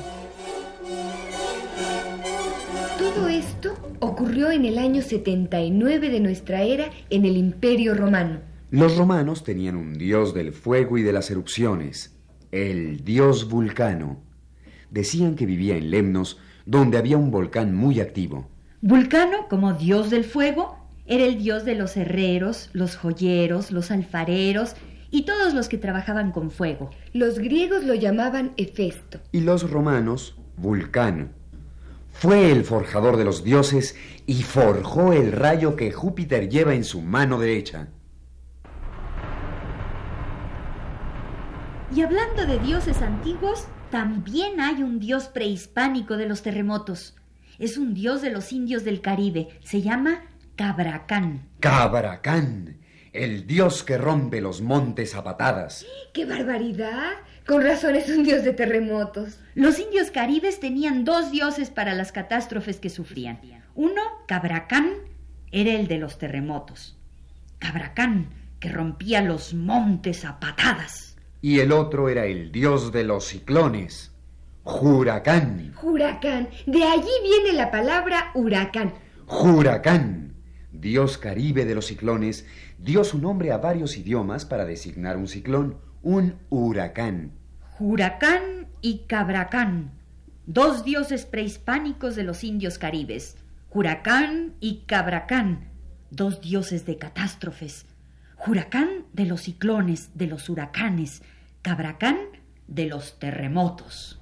Todo 2.98 3.28
esto 3.28 3.78
ocurrió 4.00 4.50
en 4.50 4.66
el 4.66 4.80
año 4.80 5.04
79 5.04 6.10
de 6.10 6.20
nuestra 6.20 6.64
era 6.64 6.90
en 7.12 7.26
el 7.26 7.38
Imperio 7.38 7.94
Romano. 7.94 8.40
Los 8.72 8.98
romanos 8.98 9.44
tenían 9.44 9.76
un 9.76 9.94
dios 9.94 10.34
del 10.34 10.54
fuego 10.54 10.98
y 10.98 11.04
de 11.04 11.14
las 11.14 11.30
erupciones, 11.30 12.16
el 12.52 13.04
dios 13.04 13.50
Vulcano. 13.50 14.18
Decían 14.90 15.36
que 15.36 15.46
vivía 15.46 15.76
en 15.76 15.92
Lemnos, 15.92 16.40
donde 16.66 16.98
había 16.98 17.18
un 17.18 17.30
volcán 17.30 17.76
muy 17.76 18.00
activo. 18.00 18.48
Vulcano, 18.82 19.50
como 19.50 19.74
dios 19.74 20.10
del 20.10 20.24
fuego, 20.24 20.78
era 21.06 21.26
el 21.26 21.38
dios 21.38 21.66
de 21.66 21.76
los 21.76 21.98
herreros, 21.98 22.70
los 22.72 22.96
joyeros, 22.96 23.72
los 23.72 23.92
alfareros 23.92 24.76
y 25.12 25.24
todos 25.24 25.54
los 25.54 25.68
que 25.68 25.78
trabajaban 25.78 26.32
con 26.32 26.50
fuego. 26.50 26.90
Los 27.12 27.40
griegos 27.40 27.84
lo 27.84 27.94
llamaban 27.94 28.54
Hefesto. 28.56 29.20
Y 29.34 29.42
los 29.42 29.70
romanos, 29.70 30.38
Vulcano. 30.56 31.28
Fue 32.14 32.52
el 32.52 32.64
forjador 32.64 33.18
de 33.18 33.26
los 33.26 33.44
dioses 33.44 33.98
y 34.26 34.44
forjó 34.44 35.12
el 35.12 35.34
rayo 35.34 35.76
que 35.76 35.92
Júpiter 35.92 36.48
lleva 36.48 36.74
en 36.74 36.86
su 36.86 37.02
mano 37.02 37.38
derecha. 37.38 37.90
Y 41.94 42.02
hablando 42.02 42.46
de 42.46 42.60
dioses 42.60 43.02
antiguos, 43.02 43.66
también 43.92 44.62
hay 44.62 44.84
un 44.84 45.00
dios 45.00 45.26
prehispánico 45.26 46.16
de 46.16 46.28
los 46.28 46.44
terremotos. 46.44 47.16
Es 47.60 47.78
un 47.78 47.94
dios 47.94 48.22
de 48.22 48.32
los 48.32 48.54
indios 48.54 48.86
del 48.86 49.02
Caribe. 49.02 49.50
Se 49.64 49.82
llama 49.82 50.24
Cabracán. 50.56 51.50
Cabracán, 51.60 52.78
el 53.12 53.48
dios 53.48 53.84
que 53.84 53.98
rompe 53.98 54.40
los 54.40 54.62
montes 54.62 55.14
a 55.14 55.26
patadas. 55.26 55.86
¡Qué 56.14 56.26
barbaridad! 56.26 57.12
Con 57.46 57.62
razón 57.62 57.96
es 57.96 58.10
un 58.10 58.24
dios 58.24 58.46
de 58.46 58.54
terremotos. 58.54 59.40
Los 59.56 59.78
indios 59.78 60.10
caribes 60.10 60.62
tenían 60.62 61.04
dos 61.04 61.32
dioses 61.32 61.70
para 61.70 61.96
las 61.96 62.14
catástrofes 62.14 62.80
que 62.80 62.90
sufrían. 62.90 63.42
Uno, 63.76 64.02
Cabracán, 64.26 64.94
era 65.52 65.74
el 65.74 65.88
de 65.88 65.98
los 65.98 66.18
terremotos. 66.18 66.98
Cabracán, 67.58 68.30
que 68.62 68.70
rompía 68.70 69.22
los 69.22 69.54
montes 69.54 70.24
a 70.24 70.40
patadas. 70.40 71.18
Y 71.42 71.60
el 71.60 71.74
otro 71.74 72.08
era 72.08 72.26
el 72.26 72.52
dios 72.52 72.94
de 72.94 73.04
los 73.04 73.26
ciclones, 73.26 74.12
Huracán. 74.64 75.74
Huracán. 75.82 76.50
De 76.66 76.84
allí 76.84 77.10
viene 77.24 77.54
la 77.54 77.72
palabra 77.72 78.32
huracán. 78.34 78.94
Huracán, 79.28 80.34
dios 80.72 81.18
caribe 81.18 81.66
de 81.66 81.76
los 81.76 81.88
ciclones, 81.88 82.46
dio 82.78 83.04
su 83.04 83.20
nombre 83.20 83.52
a 83.52 83.58
varios 83.58 83.98
idiomas 83.98 84.46
para 84.46 84.66
designar 84.66 85.18
un 85.18 85.28
ciclón, 85.28 85.78
un 86.02 86.36
huracán. 86.50 87.34
Huracán 87.80 88.68
y 88.82 89.06
Cabracán, 89.08 89.92
dos 90.46 90.84
dioses 90.84 91.26
prehispánicos 91.26 92.16
de 92.16 92.24
los 92.24 92.44
indios 92.44 92.78
caribes. 92.78 93.38
Huracán 93.72 94.56
y 94.60 94.84
Cabracán, 94.88 95.70
dos 96.10 96.42
dioses 96.42 96.86
de 96.86 96.98
catástrofes. 96.98 97.86
Huracán 98.46 99.06
de 99.14 99.26
los 99.26 99.42
ciclones, 99.42 100.10
de 100.16 100.28
los 100.28 100.50
huracanes. 100.50 101.22
Cabracán 101.62 102.18
de 102.68 102.86
los 102.88 103.20
terremotos. 103.20 104.19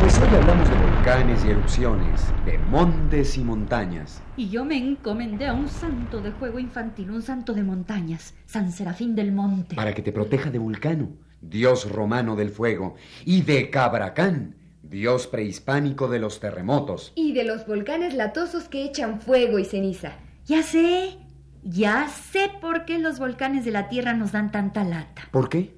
Pues 0.00 0.20
hoy 0.20 0.36
hablamos 0.36 0.68
de 0.68 0.76
volcanes 0.76 1.44
y 1.44 1.50
erupciones, 1.50 2.32
de 2.46 2.58
montes 2.58 3.36
y 3.36 3.44
montañas. 3.44 4.22
Y 4.36 4.48
yo 4.48 4.64
me 4.64 4.76
encomendé 4.76 5.46
a 5.46 5.52
un 5.52 5.68
santo 5.68 6.20
de 6.20 6.30
juego 6.32 6.58
infantil, 6.58 7.10
un 7.10 7.22
santo 7.22 7.52
de 7.52 7.62
montañas, 7.62 8.34
San 8.46 8.72
Serafín 8.72 9.14
del 9.14 9.32
Monte. 9.32 9.76
para 9.76 9.94
que 9.94 10.02
te 10.02 10.12
proteja 10.12 10.50
de 10.50 10.58
Vulcano, 10.58 11.10
dios 11.40 11.90
romano 11.90 12.36
del 12.36 12.50
fuego, 12.50 12.94
y 13.24 13.42
de 13.42 13.70
Cabracán, 13.70 14.56
dios 14.82 15.26
prehispánico 15.26 16.08
de 16.08 16.18
los 16.18 16.40
terremotos. 16.40 17.12
Y 17.14 17.32
de 17.32 17.44
los 17.44 17.66
volcanes 17.66 18.14
latosos 18.14 18.68
que 18.68 18.84
echan 18.84 19.20
fuego 19.20 19.58
y 19.58 19.64
ceniza. 19.64 20.12
Ya 20.48 20.62
sé, 20.62 21.18
ya 21.62 22.08
sé 22.08 22.50
por 22.62 22.86
qué 22.86 22.98
los 22.98 23.18
volcanes 23.18 23.66
de 23.66 23.70
la 23.70 23.90
Tierra 23.90 24.14
nos 24.14 24.32
dan 24.32 24.50
tanta 24.50 24.82
lata. 24.82 25.28
¿Por 25.30 25.50
qué? 25.50 25.74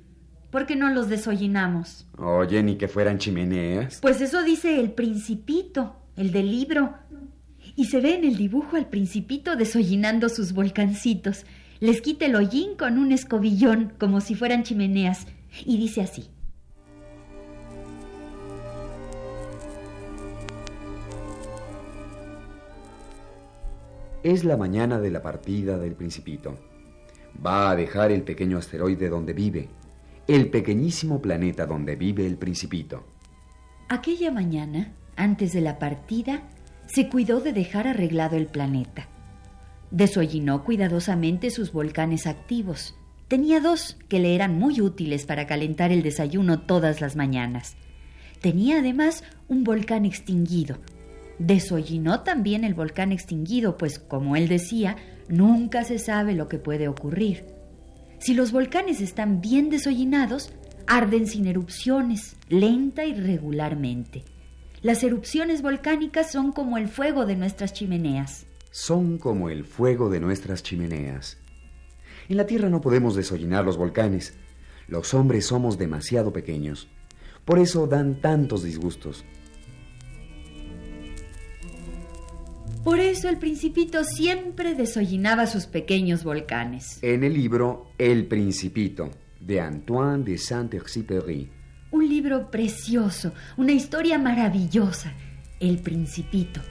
Porque 0.52 0.76
no 0.76 0.90
los 0.90 1.08
desollinamos. 1.08 2.06
Oye, 2.16 2.62
ni 2.62 2.76
que 2.76 2.86
fueran 2.86 3.18
chimeneas. 3.18 3.98
Pues 4.00 4.20
eso 4.20 4.44
dice 4.44 4.78
el 4.78 4.92
principito, 4.92 5.96
el 6.16 6.30
del 6.30 6.52
libro. 6.52 6.94
Y 7.74 7.86
se 7.86 8.00
ve 8.00 8.14
en 8.14 8.22
el 8.22 8.36
dibujo 8.36 8.76
al 8.76 8.86
principito 8.86 9.56
desollinando 9.56 10.28
sus 10.28 10.52
volcancitos. 10.52 11.46
Les 11.80 12.00
quita 12.00 12.26
el 12.26 12.36
hollín 12.36 12.76
con 12.76 12.96
un 12.96 13.10
escobillón, 13.10 13.92
como 13.98 14.20
si 14.20 14.36
fueran 14.36 14.62
chimeneas. 14.62 15.26
y 15.66 15.78
dice 15.78 16.00
así. 16.00 16.30
Es 24.22 24.44
la 24.44 24.58
mañana 24.58 25.00
de 25.00 25.10
la 25.10 25.22
partida 25.22 25.78
del 25.78 25.94
principito. 25.94 26.58
Va 27.44 27.70
a 27.70 27.76
dejar 27.76 28.12
el 28.12 28.22
pequeño 28.22 28.58
asteroide 28.58 29.08
donde 29.08 29.32
vive, 29.32 29.70
el 30.28 30.50
pequeñísimo 30.50 31.22
planeta 31.22 31.64
donde 31.64 31.96
vive 31.96 32.26
el 32.26 32.36
principito. 32.36 33.02
Aquella 33.88 34.30
mañana, 34.30 34.92
antes 35.16 35.54
de 35.54 35.62
la 35.62 35.78
partida, 35.78 36.42
se 36.86 37.08
cuidó 37.08 37.40
de 37.40 37.54
dejar 37.54 37.86
arreglado 37.86 38.36
el 38.36 38.46
planeta. 38.46 39.08
Desollinó 39.90 40.64
cuidadosamente 40.64 41.50
sus 41.50 41.72
volcanes 41.72 42.26
activos. 42.26 42.94
Tenía 43.26 43.60
dos 43.60 43.96
que 44.10 44.18
le 44.18 44.34
eran 44.34 44.58
muy 44.58 44.82
útiles 44.82 45.24
para 45.24 45.46
calentar 45.46 45.92
el 45.92 46.02
desayuno 46.02 46.60
todas 46.60 47.00
las 47.00 47.16
mañanas. 47.16 47.76
Tenía 48.42 48.80
además 48.80 49.24
un 49.48 49.64
volcán 49.64 50.04
extinguido, 50.04 50.78
Desollinó 51.40 52.20
también 52.20 52.64
el 52.64 52.74
volcán 52.74 53.12
extinguido, 53.12 53.78
pues 53.78 53.98
como 53.98 54.36
él 54.36 54.46
decía, 54.46 54.96
nunca 55.26 55.84
se 55.84 55.98
sabe 55.98 56.34
lo 56.34 56.48
que 56.48 56.58
puede 56.58 56.86
ocurrir. 56.86 57.46
Si 58.18 58.34
los 58.34 58.52
volcanes 58.52 59.00
están 59.00 59.40
bien 59.40 59.70
desollinados, 59.70 60.52
arden 60.86 61.26
sin 61.26 61.46
erupciones, 61.46 62.36
lenta 62.50 63.06
y 63.06 63.14
regularmente. 63.14 64.22
Las 64.82 65.02
erupciones 65.02 65.62
volcánicas 65.62 66.30
son 66.30 66.52
como 66.52 66.76
el 66.76 66.88
fuego 66.88 67.24
de 67.24 67.36
nuestras 67.36 67.72
chimeneas. 67.72 68.44
Son 68.70 69.16
como 69.16 69.48
el 69.48 69.64
fuego 69.64 70.10
de 70.10 70.20
nuestras 70.20 70.62
chimeneas. 70.62 71.38
En 72.28 72.36
la 72.36 72.44
Tierra 72.46 72.68
no 72.68 72.82
podemos 72.82 73.16
desollinar 73.16 73.64
los 73.64 73.78
volcanes. 73.78 74.34
Los 74.88 75.14
hombres 75.14 75.46
somos 75.46 75.78
demasiado 75.78 76.34
pequeños. 76.34 76.88
Por 77.46 77.58
eso 77.58 77.86
dan 77.86 78.20
tantos 78.20 78.62
disgustos. 78.62 79.24
Por 82.84 82.98
eso 82.98 83.28
el 83.28 83.36
principito 83.36 84.04
siempre 84.04 84.74
desollinaba 84.74 85.46
sus 85.46 85.66
pequeños 85.66 86.24
volcanes. 86.24 86.98
En 87.02 87.24
el 87.24 87.34
libro 87.34 87.92
El 87.98 88.26
Principito, 88.26 89.10
de 89.38 89.60
Antoine 89.60 90.24
de 90.24 90.38
Saint-Exupéry. 90.38 91.50
Un 91.90 92.08
libro 92.08 92.50
precioso, 92.50 93.34
una 93.58 93.72
historia 93.72 94.18
maravillosa. 94.18 95.12
El 95.60 95.80
Principito. 95.80 96.62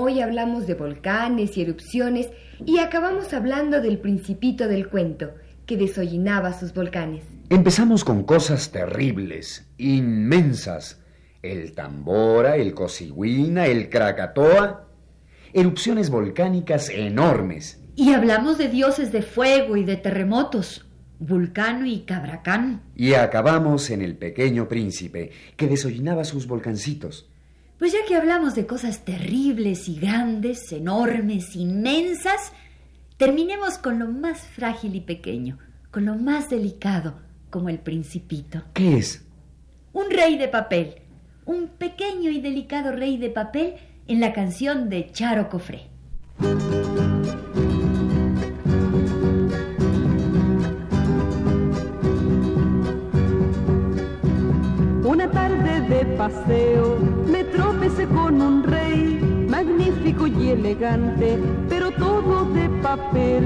Como 0.00 0.06
hoy 0.06 0.22
hablamos 0.22 0.66
de 0.66 0.72
volcanes 0.72 1.58
y 1.58 1.62
erupciones 1.62 2.30
y 2.64 2.78
acabamos 2.78 3.34
hablando 3.34 3.82
del 3.82 3.98
principito 3.98 4.66
del 4.66 4.88
cuento, 4.88 5.34
que 5.66 5.76
desollinaba 5.76 6.58
sus 6.58 6.72
volcanes. 6.72 7.22
Empezamos 7.50 8.02
con 8.02 8.22
cosas 8.24 8.70
terribles, 8.70 9.68
inmensas. 9.76 11.02
El 11.42 11.72
Tambora, 11.72 12.56
el 12.56 12.72
Cosigüina, 12.72 13.66
el 13.66 13.90
Krakatoa. 13.90 14.88
Erupciones 15.52 16.08
volcánicas 16.08 16.88
enormes. 16.88 17.78
Y 17.94 18.14
hablamos 18.14 18.56
de 18.56 18.68
dioses 18.68 19.12
de 19.12 19.20
fuego 19.20 19.76
y 19.76 19.84
de 19.84 19.96
terremotos, 19.96 20.86
Vulcano 21.18 21.84
y 21.84 22.04
Cabracán. 22.04 22.82
Y 22.96 23.12
acabamos 23.12 23.90
en 23.90 24.00
el 24.00 24.16
pequeño 24.16 24.66
príncipe, 24.66 25.30
que 25.58 25.66
desollinaba 25.66 26.24
sus 26.24 26.46
volcancitos. 26.46 27.30
Pues 27.80 27.92
ya 27.92 28.00
que 28.06 28.14
hablamos 28.14 28.54
de 28.54 28.66
cosas 28.66 29.06
terribles 29.06 29.88
y 29.88 29.98
grandes, 29.98 30.70
enormes, 30.70 31.56
inmensas, 31.56 32.52
terminemos 33.16 33.78
con 33.78 33.98
lo 33.98 34.06
más 34.06 34.42
frágil 34.42 34.96
y 34.96 35.00
pequeño, 35.00 35.56
con 35.90 36.04
lo 36.04 36.14
más 36.14 36.50
delicado, 36.50 37.14
como 37.48 37.70
el 37.70 37.78
principito. 37.78 38.64
¿Qué 38.74 38.98
es? 38.98 39.24
Un 39.94 40.10
rey 40.10 40.36
de 40.36 40.48
papel, 40.48 40.96
un 41.46 41.68
pequeño 41.68 42.30
y 42.30 42.42
delicado 42.42 42.92
rey 42.92 43.16
de 43.16 43.30
papel 43.30 43.76
en 44.08 44.20
la 44.20 44.34
canción 44.34 44.90
de 44.90 45.10
Charo 45.10 45.48
Cofré. 45.48 45.88
Una 55.02 55.30
tarde 55.30 55.80
de 55.88 56.04
paseo 56.18 57.09
con 58.14 58.40
un 58.40 58.62
rey 58.62 59.46
magnífico 59.48 60.26
y 60.26 60.50
elegante, 60.50 61.38
pero 61.68 61.90
todo 61.90 62.44
de 62.52 62.68
papel, 62.82 63.44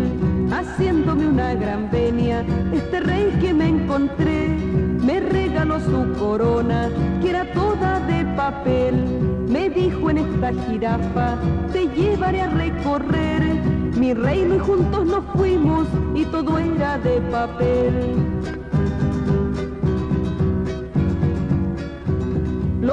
haciéndome 0.52 1.26
una 1.26 1.54
gran 1.54 1.90
venia. 1.90 2.44
Este 2.72 3.00
rey 3.00 3.37
que 3.40 3.54
me 3.54 3.68
encontré 3.68 4.48
me 4.48 5.20
regaló 5.20 5.80
su 5.80 6.12
corona, 6.18 6.88
que 7.20 7.30
era 7.30 7.52
toda 7.52 8.00
de 8.00 8.24
papel. 8.37 8.94
Me 9.48 9.70
dijo 9.70 10.11
en 10.11 10.18
esta 10.18 10.52
jirafa, 10.66 11.37
te 11.72 11.88
llevaré 11.88 12.42
a 12.42 12.50
recorrer 12.50 13.42
mi 13.96 14.12
reino 14.12 14.57
y 14.57 14.59
juntos 14.59 15.07
nos 15.07 15.24
fuimos 15.35 15.88
y 16.14 16.24
todo 16.26 16.59
era 16.59 16.98
de 16.98 17.20
papel. 17.33 18.63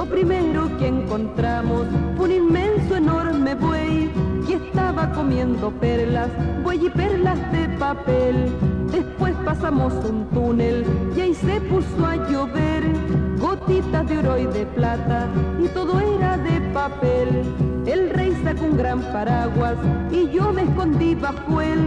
Lo 0.02 0.08
primero 0.08 0.68
que 0.78 0.88
encontramos 0.88 1.86
fue 2.16 2.24
un 2.24 2.32
inmenso, 2.32 2.96
enorme 2.96 3.54
buey 3.54 4.10
que 4.48 4.54
estaba 4.54 5.12
comiendo 5.12 5.70
perlas, 5.70 6.28
buey 6.64 6.86
y 6.86 6.90
perlas 6.90 7.38
de 7.52 7.68
papel. 7.78 8.50
Después 8.90 9.32
pasamos 9.44 9.94
un 10.04 10.28
túnel 10.30 10.84
y 11.16 11.20
ahí 11.20 11.34
se 11.34 11.60
puso 11.60 12.04
a 12.04 12.16
llover 12.28 12.82
gotitas 13.38 14.08
de 14.08 14.18
oro 14.18 14.38
y 14.38 14.46
de 14.46 14.66
plata 14.66 15.28
y 15.62 15.68
todo 15.68 16.00
era 16.00 16.36
de 16.36 16.60
papel. 16.72 17.44
El 17.86 18.10
rey 18.10 18.36
sacó 18.42 18.64
un 18.64 18.76
gran 18.76 19.02
paraguas 19.12 19.76
y 20.10 20.28
yo 20.30 20.52
me 20.52 20.62
escondí 20.62 21.14
bajo 21.14 21.60
él. 21.60 21.78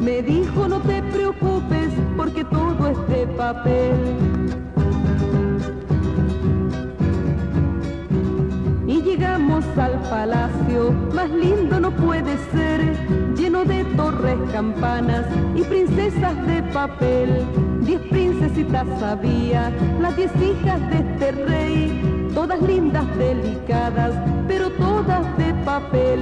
Me 0.00 0.22
dijo 0.22 0.66
no 0.66 0.80
te 0.80 1.04
preocupes 1.04 1.92
porque 2.16 2.42
todo 2.42 2.88
es 2.88 3.08
de 3.08 3.28
papel. 3.28 4.39
Llegamos 9.02 9.64
al 9.76 10.00
palacio, 10.08 10.92
más 11.14 11.30
lindo 11.30 11.80
no 11.80 11.90
puede 11.90 12.36
ser, 12.52 12.96
lleno 13.36 13.64
de 13.64 13.84
torres, 13.96 14.38
campanas 14.52 15.24
y 15.54 15.62
princesas 15.62 16.46
de 16.46 16.62
papel. 16.72 17.44
Diez 17.82 18.00
princesitas 18.02 18.86
había, 19.02 19.70
las 20.00 20.16
diez 20.16 20.30
hijas 20.36 20.80
de 20.90 20.98
este 20.98 21.32
rey, 21.32 22.30
todas 22.34 22.60
lindas, 22.62 23.06
delicadas, 23.16 24.12
pero 24.46 24.70
todas 24.70 25.36
de 25.38 25.54
papel. 25.64 26.20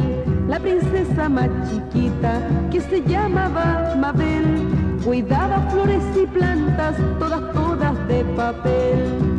La 0.49 0.59
princesa 0.59 1.29
más 1.29 1.49
chiquita, 1.69 2.41
que 2.71 2.81
se 2.81 3.03
llamaba 3.03 3.95
Mabel, 3.99 4.67
cuidaba 5.05 5.61
flores 5.71 6.03
y 6.17 6.27
plantas, 6.27 6.97
todas, 7.19 7.53
todas 7.53 8.09
de 8.09 8.25
papel. 8.37 9.38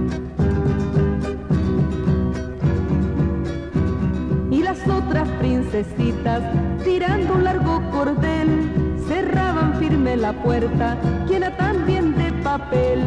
Las 4.69 4.87
otras 4.87 5.27
princesitas, 5.39 6.43
tirando 6.83 7.33
un 7.33 7.43
largo 7.43 7.81
cordel, 7.89 8.69
cerraban 9.07 9.73
firme 9.79 10.15
la 10.15 10.31
puerta, 10.31 10.95
que 11.27 11.37
era 11.37 11.57
también 11.57 12.15
de 12.15 12.31
papel. 12.43 12.99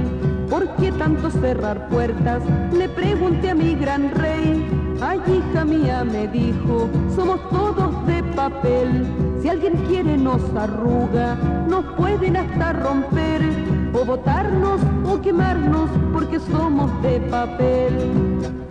¿Por 0.51 0.69
qué 0.75 0.91
tanto 0.91 1.31
cerrar 1.31 1.89
puertas? 1.89 2.43
Le 2.73 2.89
pregunté 2.89 3.51
a 3.51 3.55
mi 3.55 3.77
gran 3.77 4.11
rey. 4.11 4.67
Ay, 5.01 5.21
hija 5.29 5.65
mía, 5.65 6.03
me 6.03 6.27
dijo, 6.27 6.91
somos 7.15 7.39
todos 7.51 8.07
de 8.09 8.25
papel. 8.35 9.07
Si 9.41 9.49
alguien 9.49 9.77
quiere 9.87 10.17
nos 10.17 10.43
arruga, 10.57 11.37
nos 11.69 11.85
pueden 11.95 12.39
hasta 12.39 12.73
romper, 12.73 13.41
o 13.93 14.05
botarnos 14.05 14.81
o 15.05 15.21
quemarnos, 15.21 15.89
porque 16.13 16.41
somos 16.41 16.91
de 17.03 17.21
papel. 17.21 18.62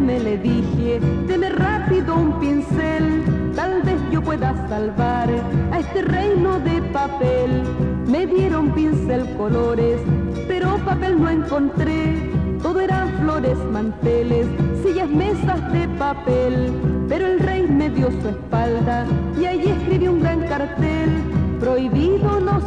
Deme, 0.00 0.18
le 0.18 0.38
dije, 0.38 0.98
deme 1.26 1.50
rápido 1.50 2.14
un 2.14 2.32
pincel, 2.40 3.52
tal 3.54 3.82
vez 3.82 4.00
yo 4.10 4.22
pueda 4.22 4.54
salvar 4.66 5.28
a 5.72 5.78
este 5.78 6.00
reino 6.00 6.58
de 6.60 6.80
papel. 6.90 7.62
Me 8.06 8.26
dieron 8.26 8.72
pincel 8.72 9.30
colores, 9.36 10.00
pero 10.48 10.78
papel 10.86 11.20
no 11.20 11.28
encontré. 11.28 12.14
Todo 12.62 12.80
eran 12.80 13.10
flores, 13.20 13.58
manteles, 13.70 14.46
sillas, 14.82 15.10
mesas 15.10 15.70
de 15.70 15.86
papel. 15.98 16.72
Pero 17.06 17.26
el 17.26 17.38
rey 17.38 17.66
me 17.68 17.90
dio 17.90 18.10
su 18.22 18.28
espalda 18.28 19.06
y 19.38 19.44
ahí 19.44 19.66
escribió 19.66 20.12
un 20.12 20.20
gran 20.20 20.40
cartel. 20.46 21.10
Prohibido 21.60 22.40
no 22.40 22.60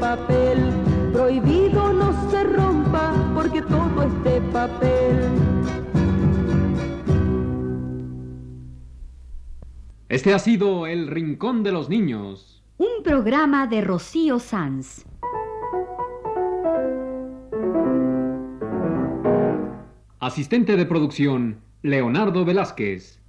papel. 0.00 0.89
Prohibido 1.20 1.92
no 1.92 2.30
se 2.30 2.42
rompa 2.44 3.12
porque 3.34 3.60
todo 3.60 4.04
es 4.04 4.24
de 4.24 4.40
papel. 4.52 5.28
Este 10.08 10.32
ha 10.32 10.38
sido 10.38 10.86
El 10.86 11.08
Rincón 11.08 11.62
de 11.62 11.72
los 11.72 11.90
Niños. 11.90 12.64
Un 12.78 13.02
programa 13.04 13.66
de 13.66 13.82
Rocío 13.82 14.38
Sanz. 14.38 15.04
Asistente 20.20 20.78
de 20.78 20.86
producción, 20.86 21.60
Leonardo 21.82 22.46
Velázquez. 22.46 23.20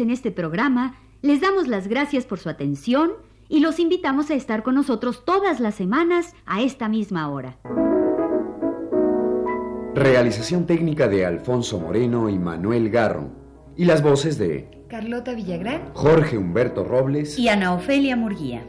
En 0.00 0.10
este 0.10 0.30
programa 0.30 0.96
les 1.22 1.40
damos 1.40 1.66
las 1.68 1.88
gracias 1.88 2.24
por 2.24 2.38
su 2.38 2.48
atención 2.48 3.12
y 3.48 3.60
los 3.60 3.78
invitamos 3.78 4.30
a 4.30 4.34
estar 4.34 4.62
con 4.62 4.74
nosotros 4.74 5.24
todas 5.24 5.60
las 5.60 5.74
semanas 5.74 6.34
a 6.46 6.62
esta 6.62 6.88
misma 6.88 7.30
hora. 7.30 7.58
Realización 9.94 10.66
técnica 10.66 11.08
de 11.08 11.26
Alfonso 11.26 11.80
Moreno 11.80 12.28
y 12.28 12.38
Manuel 12.38 12.90
Garro. 12.90 13.30
Y 13.76 13.84
las 13.84 14.02
voces 14.02 14.38
de 14.38 14.84
Carlota 14.88 15.34
Villagrán. 15.34 15.90
Jorge 15.94 16.38
Humberto 16.38 16.84
Robles. 16.84 17.38
Y 17.38 17.48
Ana 17.48 17.74
Ofelia 17.74 18.16
Murguía. 18.16 18.64